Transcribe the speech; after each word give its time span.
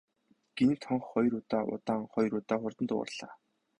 Гэнэт 0.57 0.81
хонх 0.87 1.05
хоёр 1.13 1.33
удаа 1.39 1.63
удаан, 1.73 2.01
хоёр 2.13 2.31
удаа 2.39 2.57
хурдан 2.61 2.85
дуугарлаа. 2.89 3.33